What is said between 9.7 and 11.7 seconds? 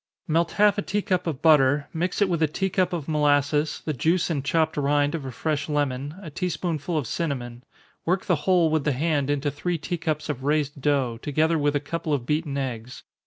tea cups of raised dough, together